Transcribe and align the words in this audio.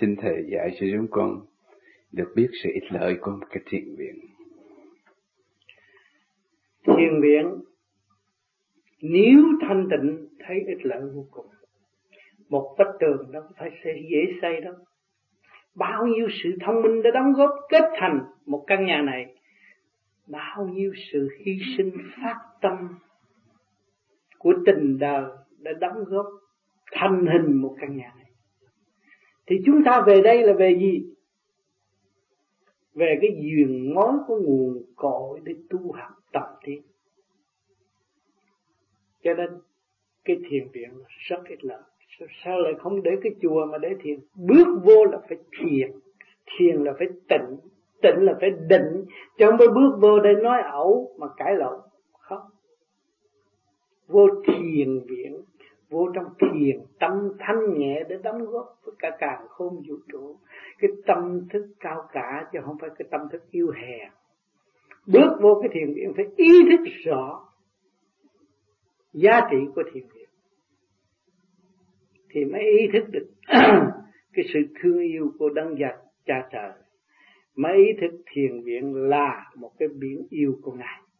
xin 0.00 0.16
thầy 0.16 0.44
dạy 0.52 0.76
cho 0.80 0.86
chúng 0.92 1.06
con 1.10 1.40
được 2.12 2.32
biết 2.36 2.48
sự 2.62 2.70
ích 2.74 2.92
lợi 2.92 3.16
của 3.20 3.30
một 3.30 3.46
cái 3.50 3.62
thiền 3.66 3.84
viện. 3.98 4.14
Thiền 6.86 7.20
viện 7.22 7.60
nếu 9.02 9.44
thanh 9.60 9.88
tịnh, 9.90 10.28
thấy 10.38 10.56
ích 10.66 10.86
lợi 10.86 11.00
vô 11.14 11.26
cùng. 11.30 11.46
Một 12.48 12.74
vách 12.78 12.94
tường 13.00 13.32
đâu 13.32 13.42
phải 13.58 13.70
xây 13.84 13.94
dễ 14.10 14.32
xây 14.42 14.60
đâu. 14.60 14.74
Bao 15.74 16.06
nhiêu 16.06 16.28
sự 16.42 16.50
thông 16.60 16.82
minh 16.82 17.02
đã 17.02 17.10
đóng 17.14 17.32
góp 17.32 17.50
kết 17.68 17.84
thành 18.00 18.20
một 18.46 18.64
căn 18.66 18.86
nhà 18.86 19.02
này. 19.02 19.34
Bao 20.26 20.68
nhiêu 20.68 20.92
sự 21.12 21.28
hy 21.44 21.52
sinh 21.76 21.90
phát 22.16 22.36
tâm 22.60 22.88
của 24.38 24.54
tình 24.66 24.98
đời 24.98 25.24
đã 25.58 25.72
đóng 25.80 26.04
góp 26.06 26.26
thành 26.92 27.26
hình 27.26 27.56
một 27.62 27.76
căn 27.80 27.96
nhà 27.96 28.12
này 28.16 28.27
thì 29.48 29.56
chúng 29.66 29.84
ta 29.84 30.04
về 30.06 30.20
đây 30.20 30.42
là 30.42 30.52
về 30.52 30.76
gì? 30.80 31.04
Về 32.94 33.18
cái 33.20 33.30
duyên 33.40 33.94
mối 33.94 34.12
của 34.26 34.40
nguồn 34.40 34.82
cội 34.96 35.40
để 35.44 35.54
tu 35.70 35.92
học 35.92 36.10
tập 36.32 36.58
tiến 36.64 36.82
cho 39.28 39.34
nên 39.34 39.50
cái 40.24 40.36
thiền 40.50 40.68
viện 40.72 40.90
rất 41.18 41.40
ít 41.48 41.64
lợi. 41.64 41.82
Sao 42.44 42.60
lại 42.60 42.72
không 42.78 43.02
để 43.02 43.10
cái 43.22 43.34
chùa 43.42 43.66
mà 43.66 43.78
để 43.78 43.88
thiền? 44.02 44.20
Bước 44.34 44.80
vô 44.84 45.04
là 45.04 45.18
phải 45.28 45.38
thiền. 45.58 45.90
Thiền 46.46 46.84
là 46.84 46.92
phải 46.98 47.08
tịnh. 47.28 47.56
Tịnh 48.02 48.24
là 48.24 48.36
phải 48.40 48.50
định. 48.50 49.04
Chứ 49.38 49.46
không 49.46 49.58
phải 49.58 49.68
bước 49.68 49.98
vô 50.00 50.20
đây 50.20 50.34
nói 50.34 50.62
ẩu 50.62 51.14
mà 51.18 51.26
cãi 51.36 51.54
lộn. 51.56 51.80
Không. 52.18 52.42
Vô 54.06 54.28
thiền 54.46 55.00
viện 55.06 55.42
vô 55.88 56.08
trong 56.14 56.24
thiền 56.40 56.80
tâm 57.00 57.12
thanh 57.38 57.78
nhẹ 57.78 58.02
để 58.08 58.16
đóng 58.22 58.44
góp 58.44 58.66
với 58.84 58.94
cả 58.98 59.16
càng 59.18 59.46
khôn 59.48 59.82
vũ 59.88 59.94
trụ. 60.12 60.36
Cái 60.78 60.90
tâm 61.06 61.48
thức 61.50 61.66
cao 61.80 62.08
cả 62.12 62.48
chứ 62.52 62.58
không 62.64 62.76
phải 62.80 62.90
cái 62.98 63.08
tâm 63.10 63.20
thức 63.32 63.42
yêu 63.50 63.70
hèn 63.70 64.08
bước 65.12 65.38
vô 65.40 65.60
cái 65.62 65.70
thiền 65.72 65.94
viện 65.94 66.12
phải 66.16 66.24
ý 66.36 66.52
thức 66.70 66.80
rõ 67.04 67.44
giá 69.12 69.40
trị 69.50 69.56
của 69.74 69.82
thiền 69.92 70.04
viện. 70.14 70.28
Thì 72.30 72.44
mới 72.44 72.60
ý 72.60 72.88
thức 72.92 73.04
được 73.10 73.30
cái 74.32 74.44
sự 74.52 74.60
thương 74.80 75.00
yêu 75.00 75.32
của 75.38 75.48
đấng 75.48 75.76
giặc 75.80 75.94
cha 76.26 76.48
trời. 76.52 76.72
Mới 77.56 77.76
ý 77.76 77.92
thức 78.00 78.22
thiền 78.32 78.62
viện 78.62 78.94
là 78.94 79.50
một 79.56 79.70
cái 79.78 79.88
biển 79.88 80.26
yêu 80.30 80.58
của 80.62 80.72
ngài. 80.72 81.00